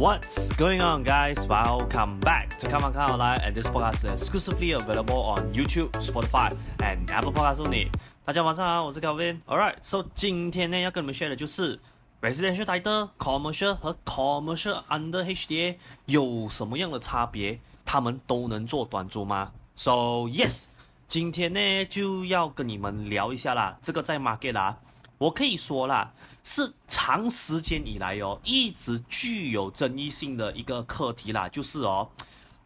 [0.00, 1.46] What's going on, guys?
[1.46, 5.90] Welcome back to Come On Come Online, and this podcast is exclusively available on YouTube,
[6.00, 7.90] Spotify, and Apple Podcasts only.
[8.24, 9.42] 大家晚上好，我是 Kelvin.
[9.46, 11.78] Alright, so 今天呢要跟你们 share 的就是
[12.22, 15.76] Residential Title, Commercial 和 Commercial Under HDA
[16.06, 17.60] 有什么样的差别？
[17.84, 19.92] 他们都能做短租吗？So
[20.30, 20.68] yes，
[21.08, 24.78] 今天呢就要跟你们聊一下啦，这个在 market 啦。
[25.20, 26.10] 我可以说啦，
[26.42, 32.08] 是长时间以来哦，一直具有争议性的一个课题啦，就是哦，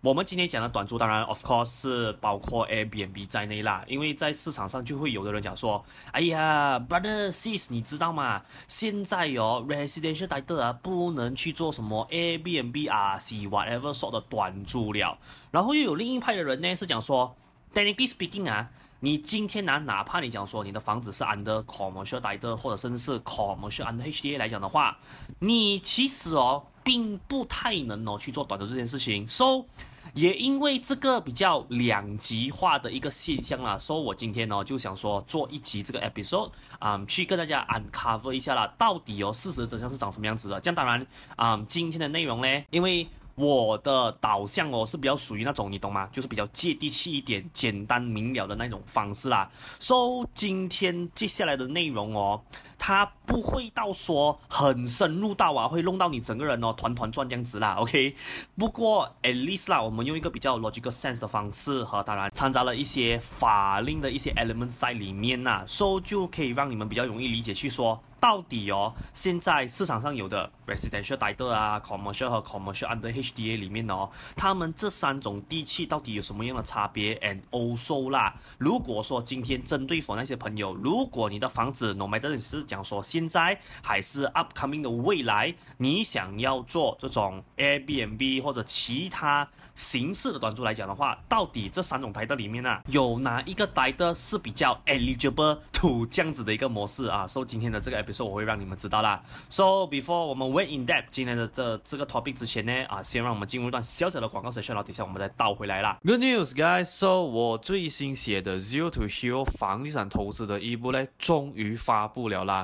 [0.00, 8.40] 我们今天讲的短租，当然，of course 是包括 Airbnb 在内啦，因为在市场上就会有的人讲说，哎呀，brother sis，你知道吗？
[8.68, 15.18] 现在哦，residential title 啊，不能去做什么 Airbnb 啊，see whatever sort 的短租了，
[15.50, 17.34] 然后又有另一派的人呢，是讲说
[17.74, 18.70] ，technically speaking 啊。
[19.04, 24.96] 你今天拿，哪怕你讲说你的房子是 under commercial title 或者甚至是 commercial under HDA 来讲的话，
[25.40, 29.28] 你其实哦，并不太能哦去做短租这件事情。
[29.28, 29.66] So，
[30.14, 40.58] 也因为这个比较两极化的一个现象啦，So 我今天呢就想说做一集这个 episode，啊、去跟大家 uncover 一下啦，到底哦事实真相是长什么样子的。
[40.62, 43.06] 这样当然，啊、今天的内容呢，因为。
[43.34, 46.08] 我的导向哦是比较属于那种你懂吗？
[46.12, 49.50] 就是比较接地气一点、简单明了的那种方式啦。
[49.80, 52.40] So 今天接下来的内容哦，
[52.86, 57.76] 它不会到说很深入到啊，会弄到你整个人哦团团转这样子啦。
[57.80, 58.14] OK，
[58.58, 68.02] 不过 at least 啦，我们用一个比较 logical sense 的方式和当然掺杂了一些法令的一些 element 在里面呐，So 就可以让你们比较容易理解去说。
[68.20, 88.40] 到底哦，现在市场上有的 residential title 啊，commercial 和 commercial under HDA 里面哦，他们这三种地契到底有什么样的差别？And also 啦，如果说今天针对否那些朋友，如果你的房子，no matter 是讲说现在还是 upcoming 的未来，你想要做这种 Airbnb
[88.40, 97.26] 或者其他形式的短租来讲的话，到底这三种 title 里面啊，有哪一个 title 是比较 eligible to 这样子的一个模式啊？
[97.26, 98.24] 所以今天的这个 episode。
[98.24, 99.22] 我会让你们知道啦。
[99.50, 105.98] So before 我们 went in depth 今天的这这个 topic 之前呢，啊，先让我们进入一段小小的广告 session，然后等下我们再倒回来啦。
[106.04, 106.84] Good news, guys!
[106.84, 112.63] So 我最新写的 Zero to Hero 房地产投资的 ebook 呢，终于发布了啦。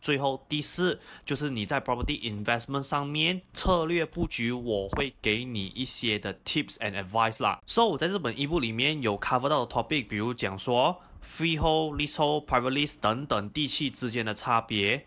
[0.00, 7.60] 最后第四，就是你在 property investment 上面策略布局，我会给你一些的 tips and advice 啦。
[7.66, 15.06] So 我在这本 ebook 里面有 cover 到的 topic，比如讲说 freehold、leasehold、private lease 等等地契之间的差别。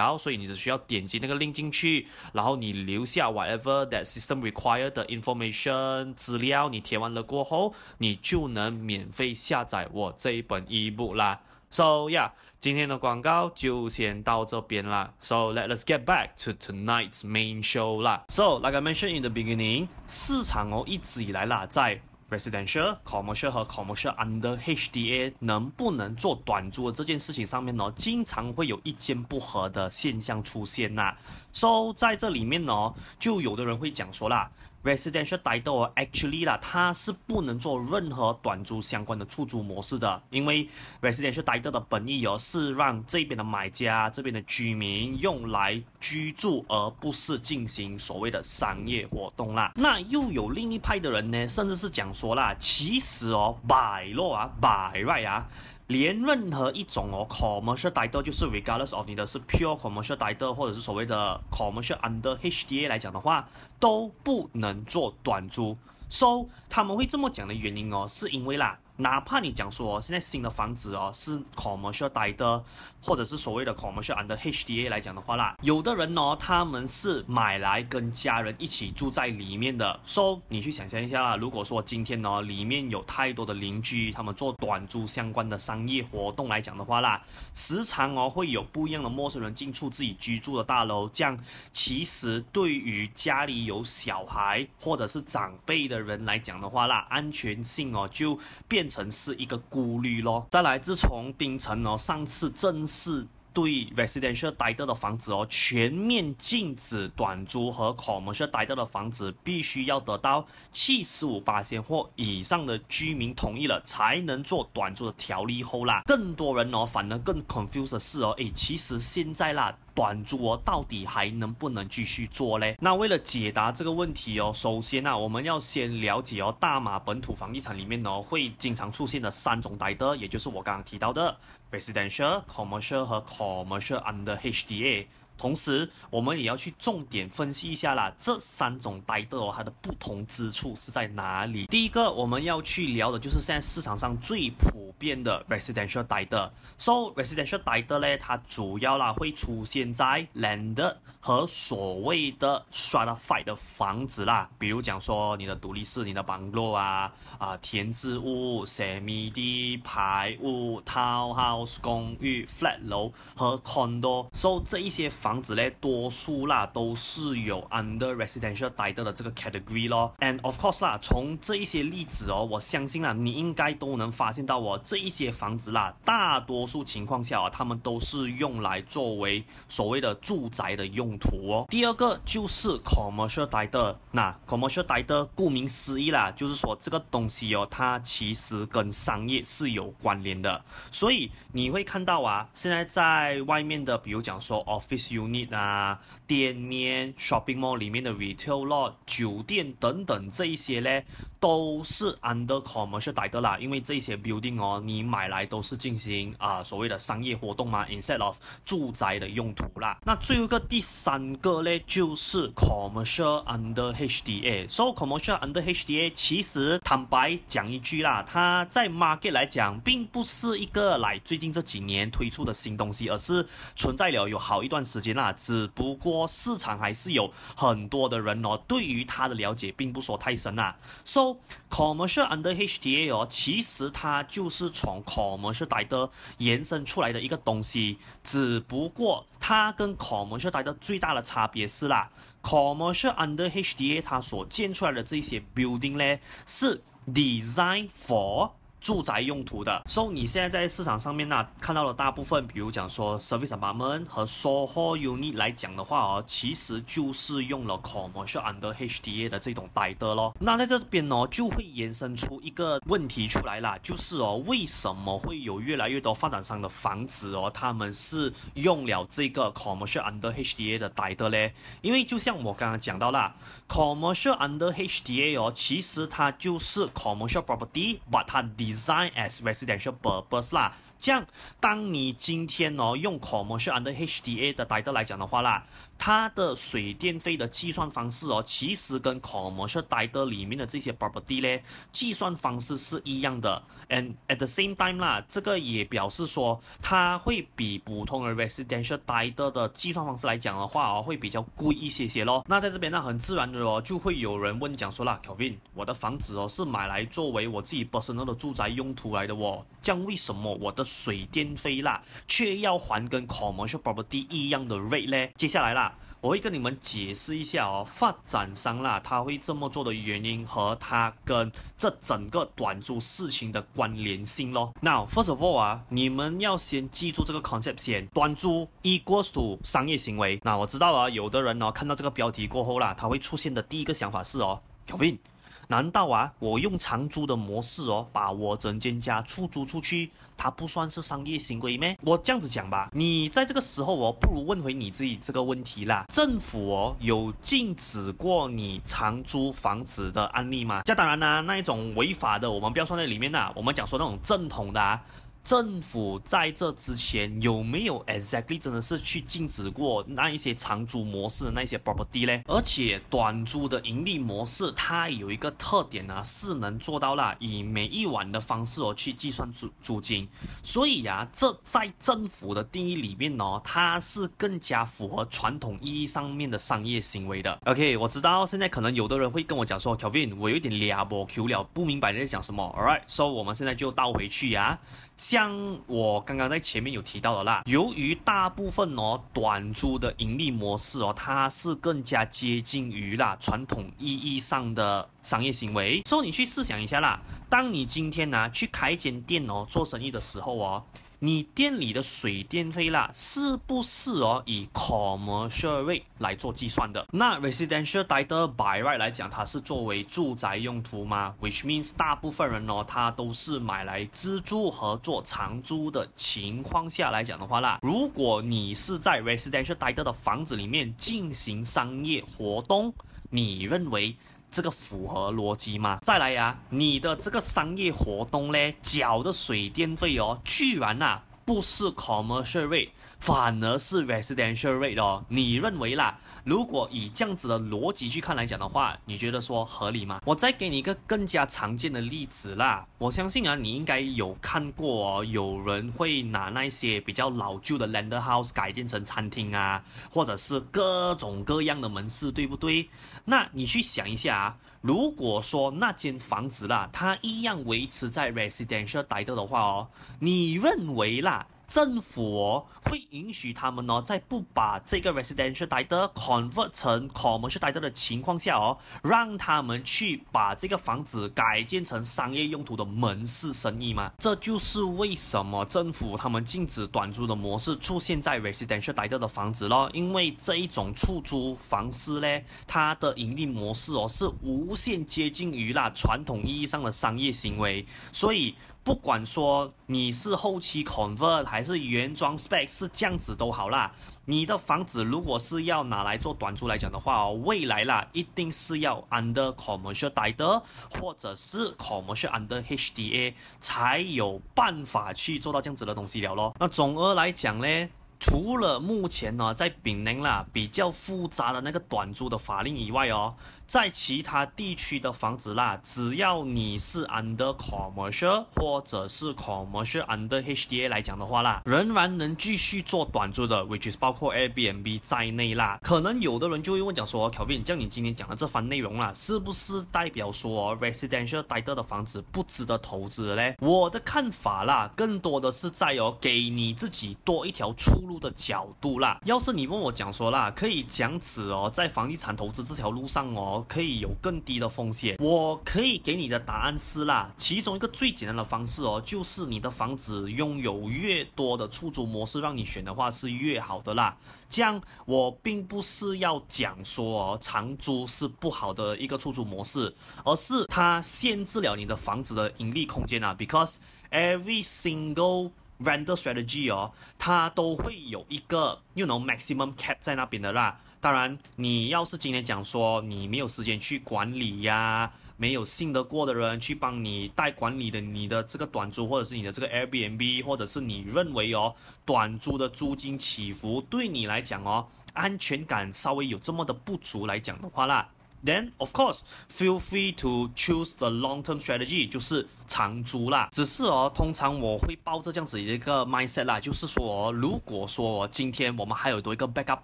[0.01, 11.39] 然后，所以你只需要点击那个 link 进去，然后你留下 whatever that system required 的 information 资料，你填完了过后，你就能免费下载我这一本 ebook 啦。
[11.69, 15.13] So yeah，今天的广告就先到这边啦。
[15.19, 18.23] So let us get back to tonight's main show 啦。
[18.29, 22.01] So like I mentioned in the beginning，市场哦一直以来啦在
[22.31, 31.15] residential、commercial 和 commercial under HDA 能不能做短租的这件事情上面呢，经常会有意见不合的现象出现呐。
[31.53, 34.49] So 在这里面呢，就有的人会讲说啦。
[34.83, 40.67] Residential title actually 啦，它是不能做任何短租相关的出租模式的，因为
[41.01, 49.71] Residential title 的本意哦是让这边的买家、这边的居民用来居住，而不是进行所谓的商业活动啦。
[49.75, 55.47] 那又有另一派的人呢，甚至是讲说啦，其实哦，by law 啊，by right 啊。
[55.91, 63.49] 连任何一种哦，commercial title 就是 regardless of 你的是 pure commercial title 或者是所谓的 commercial under HDA 来讲的话，
[63.79, 65.77] 都不能做短租。
[66.09, 68.79] So 他们会这么讲的原因哦，是因为啦。
[69.01, 72.63] 哪怕你讲说现在新的房子哦是 commercial 带的
[73.01, 79.99] 或者是所谓的 commercial under HDA 来讲的话啦，有的人哦他们是买来跟家人一起住在里面的。
[80.05, 87.19] So 你去想象一下啦，如果说今天哦里面有太多的邻居，他们做短租相关的商业活动来讲的话啦，
[87.55, 91.37] 时常哦会有不一样的陌生人进出自己居住的大楼，这样
[91.73, 98.37] 其实对于家里有小孩或者是长辈的人来讲的话啦，安全性哦就
[98.67, 100.45] 变城是一个顾虑咯。
[100.51, 119.77] 再来，自从槟城哦上次正式对 residential title 的房子哦全面禁止短租和 commercial title 的房子必须要得到七十五八千或以上的居民同意了才能做短租的条例后啦，更多人哦反而更 confused 的是哦，诶，其实现在啦。
[119.93, 122.75] 短租哦，到底还能不能继续做嘞？
[122.79, 131.35] 那为了解答这个问题哦，首先呢、啊，我们要先了解哦，大马本土房地产里面呢，会经常出现的三种代的也就是我刚刚提到的
[131.71, 135.05] residential、commercial 和 commercial under HDA。
[135.41, 141.65] 同时，我们也要去重点分析一下啦，这三种 title 哦，它的不同之处是在哪里？
[141.65, 146.51] 第一个，我们要去聊的就是现在市场上最普遍的 residential title。
[146.77, 164.27] So residential title 呢，它主要啦会出现在 landed 和所谓的 stratified 的房子啦，比如讲说你的独立式、你的板楼啊、啊田字屋、semi D 排屋、townhouse 公寓、flat 楼和 condo。
[164.33, 170.13] So 这一些房子呢，多数啦都是有 under residential title 的这个 category 咯。
[170.19, 181.65] And of course 啦，从这一些例子哦，我相信啦，你应该都能发现到哦，这一些房子啦，大多数情况下啊，他们都是用来作为所谓的住宅的用用途哦。
[181.69, 190.63] 第二个就是 commercial title，那 commercial title 顾名思义啦，就是说这个东西哦，它其实跟商业是有关联的。
[190.91, 201.03] 所以你会看到啊，现在在外面的，比如讲说 office unit 啊，店面、shopping mall 里面的 retail lot、酒店等等这一些呢，
[201.39, 209.99] 都是 under commercial title 啦，因为这些 building 哦，你买来都是进行啊、所谓的商业活动嘛，instead of 住宅的用途啦。
[210.05, 214.69] 那最后一个第三个呢，就是 commercial under HDA。
[214.69, 223.43] So commercial under HDA 其实坦白讲一句啦，它在 market 来讲，并不是一个来最近这几年推出的新东西，而是
[223.75, 225.15] 存在了有好一段时间。
[225.15, 230.77] 啦只不过市场还是有很多的人哦，对于它的了解并不说太深啦。
[231.03, 231.37] So
[231.71, 242.11] commercial under HDA 哦，其实它就是从 commercial 来的延伸出来的一个东西，只不过它跟 commercial 来的最大的差别是啦
[242.43, 248.51] ，commercial under HDA 它所建出来的这些 building 呢，是 design for
[248.81, 260.35] 住宅用途的，so 你现在在市场上面啊，看到了大部分，比如讲说 service apartment 和 Soho Uni 来讲的话哦，其实就是用了 commercial under HDA 的这种代的咯。
[260.39, 271.53] 那在这边呢，就会延伸出一个问题出来了，就是哦，为什么会有越来越多发展商的房子哦，他们是用了这个 commercial under HDA 的代的嘞？
[271.81, 273.35] 因为就像我刚刚讲到啦
[273.69, 278.41] ，commercial under HDA 哦，其实它就是 commercial property，把它。
[278.71, 281.25] Design as residential purpose 啦，这样
[281.59, 285.65] 当你今天哦用 commercial under HDA 的 d a 来讲的话啦，
[285.97, 293.61] 它的水电费的计算方式哦，其实跟 commercial title 里面的这些 property 咧，计算方式是一样的。
[293.89, 302.45] And at the same time 啦，这个也表示说，它会比普通的 residential d a 的计算方式来讲的话哦，会比较贵一些些咯。
[302.47, 315.31] 那在这边呢，很自然的哦，就会有人问讲说啦，Kevin，我的房子哦是买来作为我自己 personal 的住宅用途来的哦，这样为什么我的水电费啦却要还跟 commercial property 一样的 rate 呢？
[315.37, 315.95] 接下来啦。
[316.19, 324.71] 我会跟你们解释一下哦，发展商啦，他会这么做的原因和他跟这整个短租事情的关联性咯。
[324.81, 330.39] Now first of all 啊，你们要先记住这个 concept 先，短租 equals to 商业行为。
[330.43, 335.17] 那我知道啊，有的人哦看到这个标题过后啦，他会出现的第一个想法是哦，Kevin。
[335.67, 341.97] 难道啊，我用长租的模式哦，把我整间家出租出去，它不算是商业行为咩？
[342.01, 346.05] 我这样子讲吧，你在这个时候哦，不如问回你自己这个问题啦。
[346.11, 350.81] 政府哦，有禁止过你长租房子的案例吗？
[350.85, 353.51] 这当然啦、那一种违法的，我们不要算在里面啦。
[353.55, 355.01] 我们讲说那种正统的啊。
[355.43, 362.43] 政府在这之前有没有 exactly 真的是去禁止过那一些长租模式的那些 property 呢？
[362.47, 370.27] 而且短租的盈利模式，它有一个特点呢，是能做到啦以每一晚的方式哦去计算租租金。
[370.63, 377.59] 所以呀、这在政府的定义里面呢，它是更加符合传统意义上面的商业行为的。
[377.65, 382.63] OK，我知道现在可能有的人会跟我讲说，Kevin，我有点俩不 Q 了，不明白你在讲什么。
[382.77, 384.77] All right，so 我们现在就倒回去呀、
[385.17, 396.01] 像我刚刚在前面有提到的啦，由于大部分哦短租的盈利模式哦，它是更加接近于啦传统意义上的商业行为。
[396.05, 400.83] 所以你去试想一下啦，当你今天呢、啊、去开一间店哦做生意的时候哦。
[401.23, 407.05] 你店里的水电费啦，是不是哦以 commercial rate 来做计算的？
[407.11, 422.91] 那 residential title by right 来讲，它是作为住宅用途吗？Which means 大部分人哦，他都是买来自住和做长租的情况下来讲的话啦，如果你是在 residential title 的房子里面进行商业活动，
[423.29, 424.17] 你认为？
[424.51, 425.99] 这个符合逻辑吗？
[426.03, 432.89] 再来呀、啊，你的这个商业活动嘞，缴的水电费哦，居然呐、啊、不是 commercial rate，
[433.21, 436.17] 反而是 residential rate 哦，你认为啦？
[436.43, 440.19] 如果以这样子的逻辑去看来讲的话，你觉得说合理吗？
[440.25, 442.83] 我再给你一个更加常见的例子啦。
[442.97, 452.89] 我相信啊，你应该有看过，有人会拿那些比较老旧的 landed house 改建成餐厅啊，或者是各种各样的门市，对不对？
[453.25, 459.87] 那你去想一下啊，如果说那间房子啦，它一样维持在 residential title 的话哦，
[460.17, 461.45] 你认为啦？
[461.71, 474.11] 政府哦会允许他们哦，在不把这个 residential title convert 成 commercial title 的情况下哦，让他们去把这个房子改建成商业用途的门市生意吗？
[474.19, 488.53] 这就是为什么政府他们禁止短租的模式出现在 residential title 的房子咯，因为这一种出租房式呢，它的盈利模式哦是无限接近于那传统意义上的商业行为，所以。
[488.83, 493.91] 不管说你是后期 convert 还是原装 spec 是这样子都好啦，
[494.25, 500.63] 你的房子如果是要拿来做短租来讲的话哦，未来啦一定是要 under commercial title
[500.99, 506.55] 或者是 commercial under HDA 才有办法去做到这样子的东西了咯。
[506.59, 507.89] 那总而来讲呢，
[508.21, 513.35] 除了目前呢在槟城啦比较复杂的那个短租的法令以外哦。
[513.65, 525.79] 在其他地区的房子啦，只要你是 under commercial 或者是 commercial under HDA 来讲的话啦，仍然能继续做短租的，which is 包括 Airbnb 在内啦。
[525.81, 533.55] 可能有的人就会问讲说，Kevin，像你今天讲的这番内容啦，是不是代表说 residential title 的房子不值得投资嘞？
[533.61, 539.19] 我的看法啦，更多的是在哦，给你自己多一条出路的角度啦。
[539.25, 543.65] 要是你问我讲说啦，可以讲此哦，在房地产投资这条路上哦。
[543.67, 554.17] 可以有更低的风险，我可以给你的答案是啦，其中一个最简单的方式哦，就是你的房子拥有越多的出租模式让你选的话是越好的啦。
[554.49, 563.77] 这样我并不是要讲说哦，长租是不好的一个出租模式，而是它限制了你的房子的盈利空间啊，because
[564.11, 565.51] every single
[565.83, 570.79] rental strategy 哦，它都会有一个 you know maximum cap 在那边的啦。
[570.99, 581.73] 当然，你要是今天讲说你没有时间去管理呀，没有信得过的人去帮你代管理的你的这个短租，或者是你的这个 Airbnb，或者是你认为哦
[582.05, 588.07] 短租的租金起伏对你来讲哦安全感稍微有这么的不足来讲的话啦
[588.45, 593.49] ，then of course feel free to choose the long-term strategy，就是长租啦。
[593.51, 599.83] 只是哦，通常我会抱着这样子一个 mindset 啦，就是说哦如果说今天我们还有多一个 backup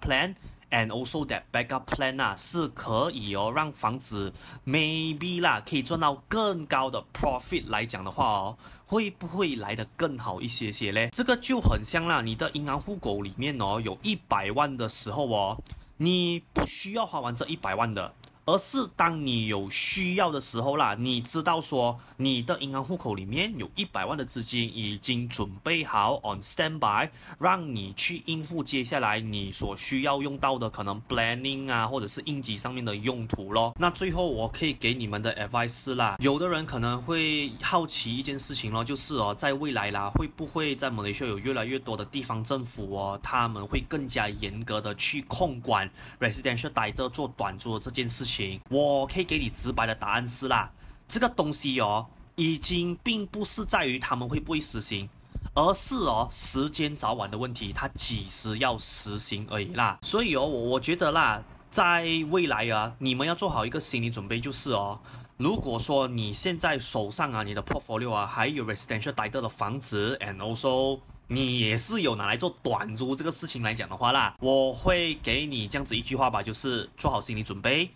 [0.00, 0.34] plan。
[0.70, 4.30] And also that backup plan 啊，是可以哦，让房子
[4.66, 11.08] maybe 啦，可以赚到更高的 profit 来讲的话哦，会不会来得更好一些些嘞？
[11.14, 15.56] 这个就很像啦，你的银行户口里面哦，有一百万的时候哦。
[16.00, 18.12] 你不需要花完这一百万的。
[18.48, 33.74] 而是当你有需要的时候啦，你知道说你的银行户口里面有一百万的资金已经准备好 on standby，让你去应付接下来你所需要用到的可能 planning 啊，或者是应急上面的用途咯。
[33.78, 45.86] 那最后我可以给你们的 advice 啦，有的人可能会好奇一件事情咯，就是哦，在未来啦，会不会在马来西亚有越来越多的地方政府哦，他们会更加严格的去控管
[46.18, 48.37] residential title 做短租的这件事情。
[48.68, 50.70] 我可以给你直白的答案是啦，
[51.08, 55.08] 这个东西哦，已经并不是在于他们会不会实行，
[55.54, 59.98] 而是哦时间早晚的问题，它几时要实行而已啦。
[60.02, 64.98] 所以哦，我我觉得啦，在未来啊，你们要做好一个心理准备，就是哦，
[65.36, 77.90] 如果说你现在手上啊，你的 portfolio 啊，还有 residential 待着的房子，and also 你也是有拿来做短租这个事情来讲的话啦，我会给你这样子一句话吧，就是做好心理准备。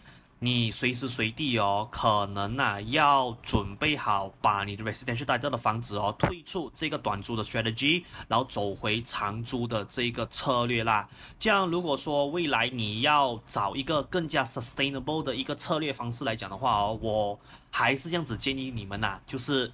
[0.45, 11.09] 你随时随地哦，可能呐、啊、要准备好把你的 residential 带到的房子哦退出这个短租的 strategy，然后走回长租的这个策略啦。
[11.39, 17.39] 这样如果说未来你要找一个更加 sustainable 的一个策略方式来讲的话哦，我
[17.71, 19.71] 还是这样子建议你们呐、啊，就是。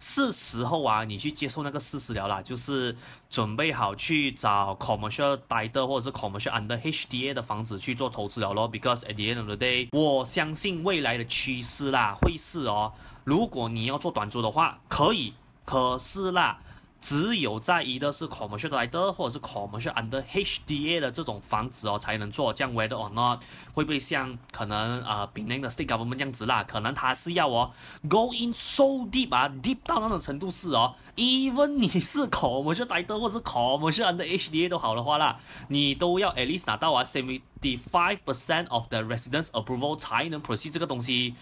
[0.00, 2.96] 是时候啊，你去接受那个事实了啦，就是
[3.28, 8.70] 准备好去找 commercial 带的或者是 commercial under HDA 的房子去做投资了咯。
[8.70, 12.92] Because at the end of the day，我相信未来的趋势啦会是哦，
[13.24, 16.58] 如果你要做短租的话，可以，可是啦。
[17.00, 22.52] 只有在意的是 commercial title 或者是 commercial under HDA 的这种房子哦，才能做。
[22.52, 23.40] 这样 whether or not
[23.72, 26.64] 会不会像可能呃 Penang 的 state government 这样子啦？
[26.64, 27.70] 可能他是要哦
[28.08, 35.38] go in so deep 啊，deep 到那种程度是哦，even 你是 commercial title 或是 commercial under HDA 都好的话啦，
[35.68, 37.40] 你都要 at least 拿到啊 seventy
[37.78, 41.34] five percent of the residents approval 才能 proceed 这个东西。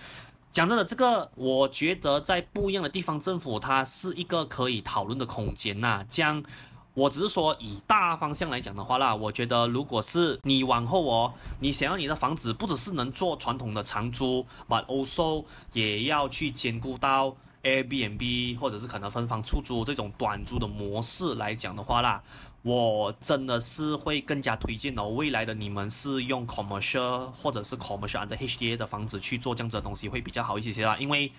[0.56, 6.02] 讲真的，这个我觉得在不一样的地方政府，它是一个可以讨论的空间呐。
[6.08, 6.42] 这样，
[6.94, 22.22] 我只是说以大方向来讲的话啦，我觉得如果是你往后哦，你想要你的房子不只是能做传统的长租，but also 也要去兼顾到 Airbnb 或者是可能分房出租这种短租的模式来讲的话啦。
[22.66, 30.96] 我真的是会更加推荐哦，未来的你们是用 commercial 或者是 commercial under HDA 的房子去做这样子的东西会比较好一些些啦。
[30.98, 31.30] 因为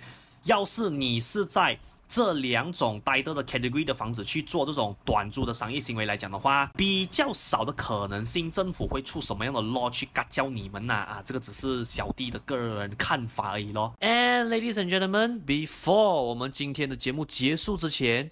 [0.45, 10.93] 要是你是在这两种 d i e 的 category 的房子去做这种短租的商业行为来讲的话，比较少的可能性，政府会出什么样的 law 去嘎教你们呐？
[10.93, 13.93] 啊，这个只是小弟的个人看法而已咯。
[13.99, 18.31] And ladies and gentlemen, before 我们今天的节目结束之前。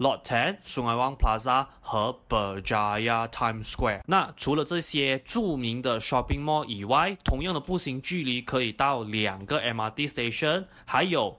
[0.00, 4.00] Lot Ten、Sungai Wang Plaza 和 Berjaya Times Square。
[4.06, 11.38] 那除了这些著名的 shopping mall 以外，同样的步行距离可以到两个 MRT station，还有。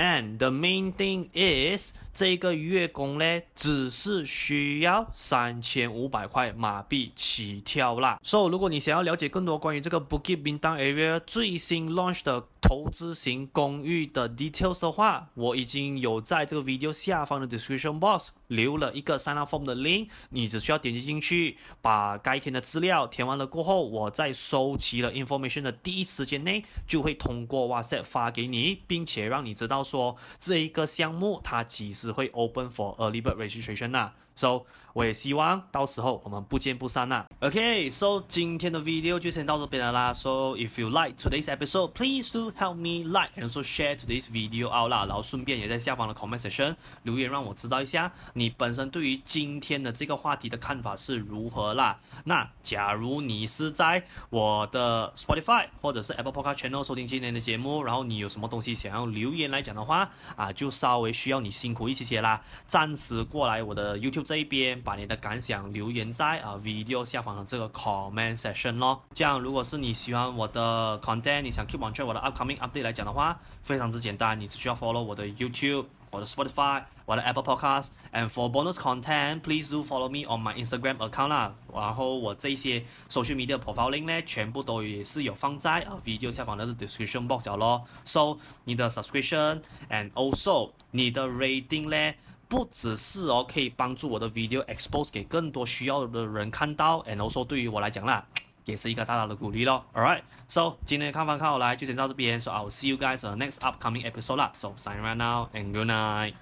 [0.00, 8.18] And the main thing is 这个月供呢，只是需要三千五百块马币起跳啦。
[8.24, 19.36] So 如果你想要了解更多关于这个 Bukit Bintang area 最新 launch 的投资型公寓的 details 的话，我已经有在这个 video 下方的 description box 留了一个 sign
[19.36, 34.14] up form 的 link，你只需要点击进去，把该填的资料填完了过后，我在收集了 information 的第一时间内，就会通过 WhatsApp 发给你，并且让你知道说这一个项目它几时会 open for early bird registration 啊。
[34.40, 37.26] So，我也希望到时候我们不见不散呐。
[37.40, 40.14] OK，So，今天的 video 就先到这边了啦。
[40.14, 45.04] So，if you like today's episode，please do help me like and also share today's video out 啦。
[45.04, 51.98] 然后顺便也在下方的 comment section 留言，让我知道一下你本身对于今天的这个话题的看法是如何啦。
[52.24, 62.40] 那假如你是在我的 Spotify 或者是 Apple Podcast channel 收听今天的节目，然后你有什么东西想要留言来讲的话，啊，就稍微需要你辛苦一些些啦。
[62.66, 64.29] 暂时过来我的 YouTube。
[64.30, 69.02] 这一边把你的感想留言在啊 video 下方的这个 comment section 咯。
[69.12, 77.88] 这样，如果是你喜欢我的 content，你想 keep on track 我的 upcoming update 来讲的话，非常之简单，你只需要 follow 我的 YouTube、我的 Spotify、我的 Apple Podcast。
[78.12, 81.52] And for bonus content, please do follow me on my Instagram account 啦。
[81.74, 87.84] 然后我这些 social media profile link 呢，全部都也是有放在啊 video 下方的 description box 咯。
[88.04, 92.14] So 你的 subscription and also 你的 rating 呢？
[92.50, 98.26] 不只是哦，可以帮助我的 video expose 给更多需要的人看到，and also 对于我来讲啦，
[98.64, 99.84] 也是一个大大的鼓励咯。
[99.94, 104.50] Alright，so 今天的看法看我来就先到这边，so I will see you guys next upcoming episode 啦。
[104.56, 106.34] So sign right now and good night。